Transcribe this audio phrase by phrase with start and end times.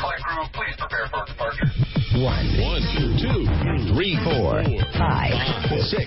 [0.00, 1.68] Flight crew, please prepare for departure.
[2.18, 2.82] One, One,
[3.18, 3.46] two,
[3.94, 4.62] three, four,
[4.98, 5.32] five,
[5.90, 6.06] six,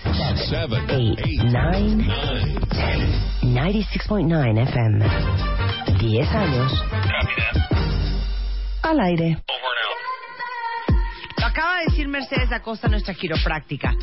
[0.49, 3.21] seven, eight, eight, nine, nine, ten.
[3.41, 4.29] 96.9
[4.69, 4.99] FM.
[5.97, 7.55] 10 años Copy that.
[8.83, 9.37] al aire.
[9.49, 9.97] Over and out.
[11.39, 11.84] Lo acaba de decir
[12.15, 13.93] Mercedes Acosta, nuestra quiropráctica.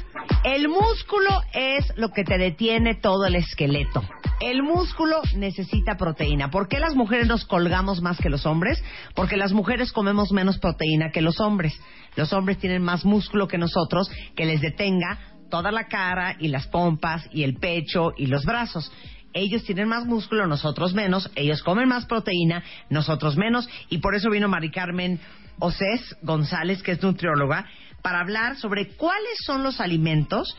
[0.44, 4.02] El músculo es lo que te detiene todo el esqueleto.
[4.38, 6.50] El músculo necesita proteína.
[6.50, 8.84] ¿Por qué las mujeres nos colgamos más que los hombres?
[9.14, 11.72] Porque las mujeres comemos menos proteína que los hombres.
[12.14, 15.18] Los hombres tienen más músculo que nosotros que les detenga
[15.50, 18.92] toda la cara y las pompas y el pecho y los brazos.
[19.32, 21.30] Ellos tienen más músculo, nosotros menos.
[21.34, 23.70] Ellos comen más proteína, nosotros menos.
[23.88, 25.18] Y por eso vino Mari Carmen
[25.58, 27.66] Océs González, que es nutrióloga,
[28.02, 30.56] para hablar sobre cuáles son los alimentos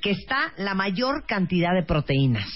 [0.00, 2.48] que está la mayor cantidad de proteínas.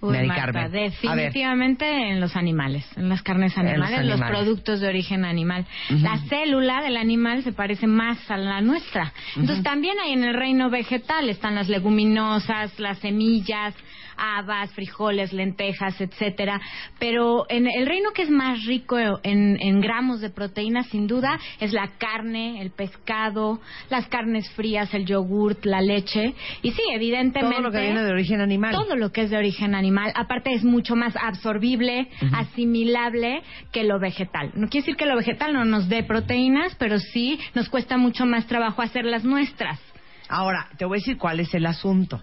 [0.00, 0.72] Uy, Mari Marta, Carmen.
[0.72, 4.38] Definitivamente en los animales, en las carnes En los animales, los, animales.
[4.38, 5.66] productos de origen animal.
[5.90, 9.12] La célula del animal se parece más a la nuestra.
[9.36, 13.74] Entonces también hay en el reino vegetal, están las leguminosas, las semillas,
[14.20, 16.60] habas, frijoles, lentejas, etcétera.
[16.98, 21.38] Pero en el reino que es más rico en, en gramos de proteína, sin duda,
[21.58, 26.34] es la carne, el pescado, las carnes frías, el yogurt, la leche.
[26.62, 27.56] Y sí, evidentemente.
[27.56, 28.72] Todo lo que viene de origen animal.
[28.72, 29.89] Todo lo que es de origen animal.
[30.14, 34.52] Aparte es mucho más absorbible, asimilable que lo vegetal.
[34.54, 38.26] No quiere decir que lo vegetal no nos dé proteínas, pero sí nos cuesta mucho
[38.26, 39.80] más trabajo hacer las nuestras.
[40.28, 42.22] Ahora, te voy a decir cuál es el asunto.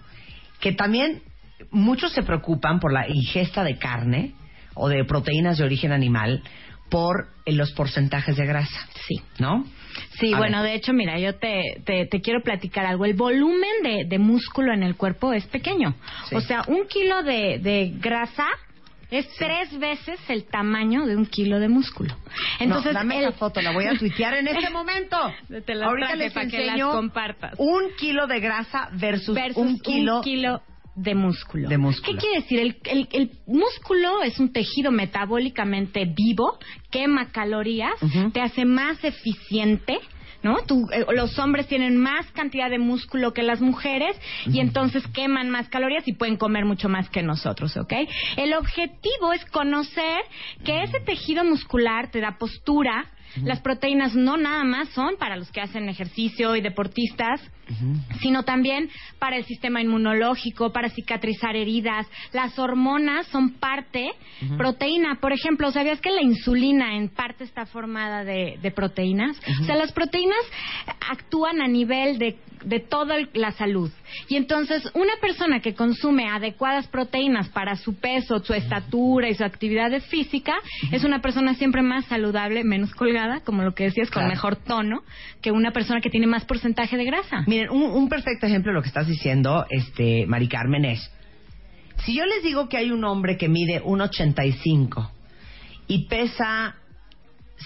[0.60, 1.22] Que también
[1.70, 4.34] muchos se preocupan por la ingesta de carne
[4.74, 6.42] o de proteínas de origen animal
[6.90, 8.88] por eh, los porcentajes de grasa.
[9.06, 9.20] Sí.
[9.38, 9.64] ¿No?
[10.20, 10.70] Sí, A bueno, ver.
[10.72, 13.04] de hecho, mira, yo te, te, te quiero platicar algo.
[13.04, 15.94] El volumen de, de músculo en el cuerpo es pequeño.
[16.28, 16.36] Sí.
[16.36, 18.46] O sea, un kilo de, de grasa
[19.10, 22.14] es tres veces el tamaño de un kilo de músculo.
[22.58, 25.16] Entonces, no, dame el- la foto, la voy a tuitear en este momento.
[25.64, 27.54] Te Ahorita les para que las enseño compartas.
[27.58, 29.78] un kilo de grasa versus, versus un
[30.22, 30.62] kilo.
[30.98, 31.68] De músculo.
[31.68, 32.12] de músculo.
[32.18, 32.58] ¿Qué quiere decir?
[32.60, 36.58] El, el- el músculo es un tejido metabólicamente vivo,
[36.90, 37.92] quema calorías,
[38.32, 39.98] te hace más eficiente.
[40.40, 40.58] ¿No?
[40.68, 44.16] Tú, eh, los hombres tienen más cantidad de músculo que las mujeres
[44.46, 47.92] y entonces queman más calorías y pueden comer mucho más que nosotros, ¿ok?
[48.36, 50.20] El objetivo es conocer
[50.64, 53.06] que ese tejido muscular te da postura.
[53.42, 57.40] Las proteínas no nada más son para los que hacen ejercicio y deportistas,
[58.20, 62.06] sino también para el sistema inmunológico, para cicatrizar heridas.
[62.32, 64.10] Las hormonas son parte,
[64.56, 65.18] proteína.
[65.20, 69.40] Por ejemplo, ¿sabías que la insulina en parte está formada de, de proteínas?
[69.60, 70.38] O sea, las proteínas
[71.10, 73.90] actúan a nivel de, de toda la salud.
[74.28, 79.44] Y entonces, una persona que consume adecuadas proteínas para su peso, su estatura y su
[79.44, 80.54] actividad física,
[80.90, 85.02] es una persona siempre más saludable, menos colgada, como lo que decías, con mejor tono,
[85.40, 87.44] que una persona que tiene más porcentaje de grasa.
[87.58, 91.10] Miren, un, un perfecto ejemplo de lo que estás diciendo, este, Mari Carmen, es
[92.04, 95.10] si yo les digo que hay un hombre que mide 1,85
[95.88, 96.76] y pesa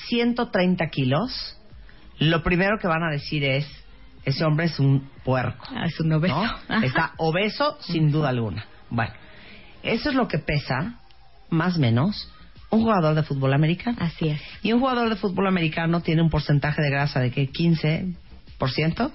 [0.09, 1.59] 130 kilos,
[2.19, 3.67] lo primero que van a decir es
[4.25, 5.67] ese hombre es un puerco.
[5.69, 6.43] Ah, es un obeso.
[6.83, 8.65] Está obeso sin duda alguna.
[8.89, 9.13] Bueno,
[9.83, 11.01] eso es lo que pesa,
[11.51, 12.33] más o menos,
[12.71, 13.99] un jugador de fútbol americano.
[14.01, 14.41] Así es.
[14.63, 18.17] Y un jugador de fútbol americano tiene un porcentaje de grasa de que 15%,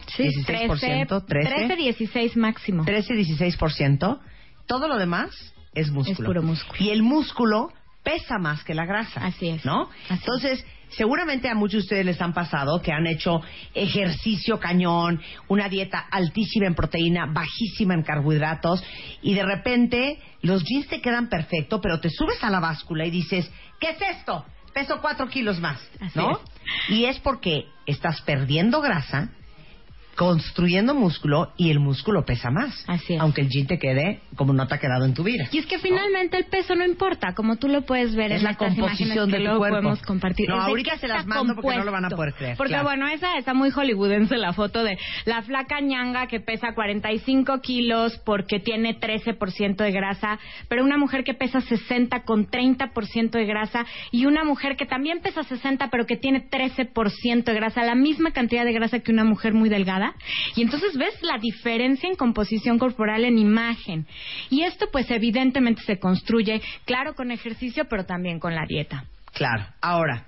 [0.08, 2.85] 16%, 13, 13, 16 máximo.
[2.85, 4.19] 13, 16%.
[4.66, 6.19] Todo lo demás es músculo.
[6.19, 6.84] Es puro músculo.
[6.84, 7.72] Y el músculo
[8.03, 9.25] pesa más que la grasa.
[9.25, 9.66] Así es.
[9.66, 9.90] ¿No?
[10.09, 13.41] Así Entonces, seguramente a muchos de ustedes les han pasado que han hecho
[13.73, 18.84] ejercicio cañón, una dieta altísima en proteína, bajísima en carbohidratos,
[19.22, 23.11] y de repente los jeans te quedan perfecto, pero te subes a la báscula y
[23.11, 24.46] dices, ¿qué es esto?
[24.78, 25.82] Peso cuatro kilos más,
[26.14, 26.40] ¿no?
[26.88, 29.29] Y es porque estás perdiendo grasa,
[30.17, 32.84] construyendo músculo y el músculo pesa más.
[32.87, 33.22] Así es.
[33.22, 35.47] Aunque el jean te quede como no te ha quedado en tu vida.
[35.52, 38.43] Y es que finalmente el peso no importa, como tú lo puedes ver Es en
[38.46, 39.75] la estas composición imágenes que de tu luego cuerpo.
[39.78, 40.49] podemos compartir.
[40.49, 42.85] No, ahorita se las mando porque no lo van a poder creer, Porque claro.
[42.85, 48.17] bueno, esa está muy hollywoodense la foto de la flaca ñanga que pesa 45 kilos
[48.25, 53.85] porque tiene 13% de grasa, pero una mujer que pesa 60 con 30% de grasa
[54.11, 58.31] y una mujer que también pesa 60 pero que tiene 13% de grasa, la misma
[58.31, 60.06] cantidad de grasa que una mujer muy delgada.
[60.55, 64.07] Y entonces ves la diferencia en composición corporal en imagen.
[64.49, 69.05] Y esto pues evidentemente se construye, claro, con ejercicio, pero también con la dieta.
[69.33, 69.65] Claro.
[69.81, 70.25] Ahora,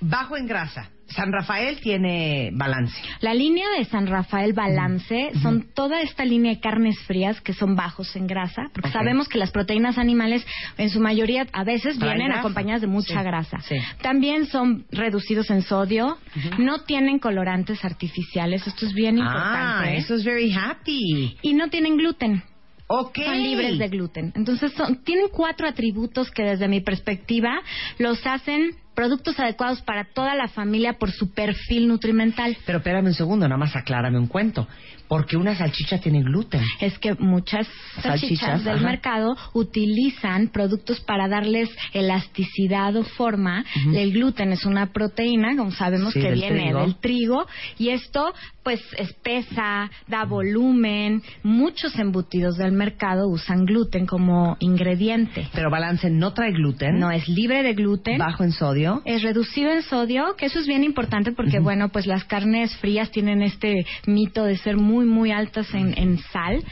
[0.00, 0.90] bajo en grasa.
[1.10, 2.94] San Rafael tiene balance.
[3.20, 7.74] La línea de San Rafael Balance son toda esta línea de carnes frías que son
[7.76, 10.46] bajos en grasa, porque sabemos que las proteínas animales
[10.76, 12.40] en su mayoría a veces Traen vienen grasa.
[12.40, 13.58] acompañadas de mucha Sí, grasa.
[13.60, 13.76] sí.
[14.02, 16.18] También son reducidos en sodio,
[16.58, 19.96] no tienen colorantes artificiales, esto es bien Ah, importante.
[19.96, 21.38] eso es very happy.
[21.40, 22.42] Y no tienen gluten.
[22.90, 23.18] Ok.
[23.24, 24.32] Son libres de gluten.
[24.34, 27.60] Entonces, son- tienen cuatro atributos que desde mi perspectiva
[27.98, 32.56] los hacen productos adecuados para toda la familia por su perfil nutrimental.
[32.66, 34.66] Pero espérame un segundo, nada más aclárame un cuento.
[35.06, 36.60] Porque una salchicha tiene gluten.
[36.80, 37.66] es que muchas
[38.02, 38.02] salchichas,
[38.40, 38.84] Salchichas, del ajá.
[38.86, 43.64] mercado utilizan productos para darles elasticidad o forma.
[43.94, 46.80] El gluten es una proteína, como sabemos Sí, que viene trigo.
[46.80, 47.46] del trigo
[47.78, 48.34] y esto
[48.68, 51.22] pues espesa, da volumen.
[51.42, 55.48] Muchos embutidos del mercado usan gluten como ingrediente.
[55.54, 56.98] Pero balance no trae gluten.
[56.98, 58.18] No es libre de gluten.
[58.18, 59.00] Bajo en sodio.
[59.06, 63.10] Es reducido en sodio, que eso es bien importante porque, bueno, pues las carnes frías
[63.10, 66.62] tienen este mito de ser muy, muy altas en, en sal.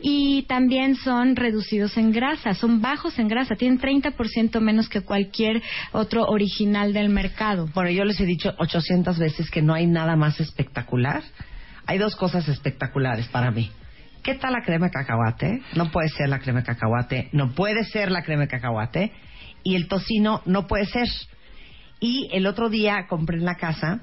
[0.00, 5.62] Y también son reducidos en grasa, son bajos en grasa, tienen 30% menos que cualquier
[5.92, 7.68] otro original del mercado.
[7.72, 11.22] Bueno, yo les he dicho 800 veces que no hay nada más espectacular.
[11.86, 13.70] Hay dos cosas espectaculares para mí.
[14.22, 15.60] ¿Qué tal la crema cacahuate?
[15.74, 19.12] No puede ser la crema cacahuate, no puede ser la crema de cacahuate.
[19.62, 21.08] Y el tocino no puede ser.
[22.00, 24.00] Y el otro día compré en la casa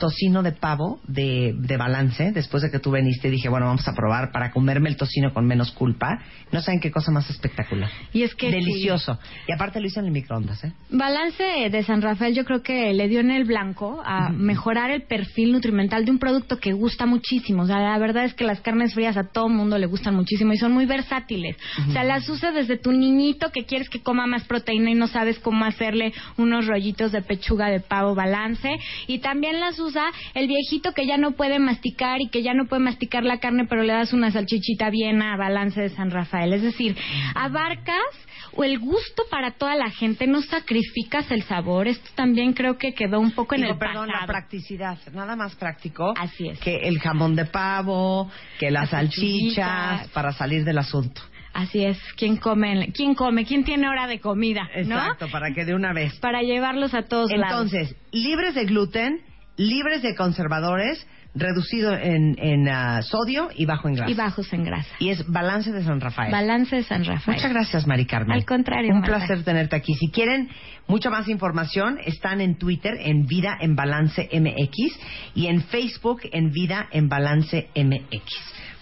[0.00, 2.32] tocino de pavo de, de balance.
[2.32, 5.46] Después de que tú veniste, dije, bueno, vamos a probar para comerme el tocino con
[5.46, 6.20] menos culpa.
[6.50, 7.88] No saben qué cosa más espectacular.
[8.12, 9.18] Y es que Delicioso.
[9.46, 10.72] Y aparte lo hice en el microondas, ¿eh?
[10.90, 15.02] Balance de San Rafael yo creo que le dio en el blanco a mejorar el
[15.02, 17.62] perfil nutrimental de un producto que gusta muchísimo.
[17.62, 20.52] O sea, la verdad es que las carnes frías a todo mundo le gustan muchísimo
[20.52, 21.56] y son muy versátiles.
[21.88, 25.06] O sea, las usas desde tu niñito que quieres que coma más proteína y no
[25.06, 28.70] sabes cómo hacerle unos rollitos de pechuga de pavo balance.
[29.06, 32.66] Y también las usa el viejito que ya no puede masticar y que ya no
[32.66, 36.52] puede masticar la carne, pero le das una salchichita bien a balance de San Rafael.
[36.52, 36.96] Es decir,
[37.34, 37.96] abarcas
[38.52, 41.88] o el gusto para toda la gente, no sacrificas el sabor.
[41.88, 46.14] Esto también creo que quedó un poco en el perdón, la practicidad, nada más práctico
[46.16, 46.58] Así es.
[46.60, 51.20] que el jamón de pavo, que las, Las salchichas, para salir del asunto.
[51.52, 51.98] Así es.
[52.16, 52.92] ¿Quién come?
[52.92, 53.44] ¿Quién come?
[53.44, 54.68] ¿Quién tiene hora de comida?
[54.84, 54.96] ¿no?
[54.96, 56.14] Exacto, para que de una vez.
[56.20, 57.72] Para llevarlos a todos lados.
[57.72, 59.20] Entonces, libres de gluten,
[59.60, 64.10] libres de conservadores, reducido en, en ah, sodio y bajo en grasa.
[64.10, 64.88] Y bajos en grasa.
[64.98, 66.32] Y es balance de San Rafael.
[66.32, 67.36] Balance de San Rafael.
[67.36, 68.32] Muchas gracias, Mari Carmen.
[68.36, 69.18] Al contrario, Un Marta.
[69.18, 69.94] placer tenerte aquí.
[69.94, 70.48] Si quieren
[70.86, 74.98] mucha más información, están en Twitter en Vida en Balance MX
[75.34, 78.24] y en Facebook en Vida en Balance MX.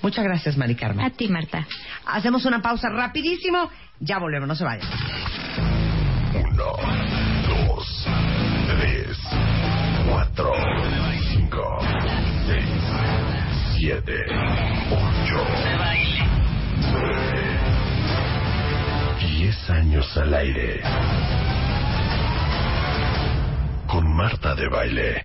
[0.00, 1.04] Muchas gracias, Mari Carmen.
[1.04, 1.66] A ti, Marta.
[2.06, 3.68] Hacemos una pausa rapidísimo.
[3.98, 4.88] Ya volvemos, no se vayan.
[6.34, 6.72] Uno,
[14.04, 14.24] siete,
[14.90, 15.46] ocho,
[16.90, 17.58] nueve,
[19.20, 20.80] diez años al aire.
[23.86, 25.24] Con Marta de baile.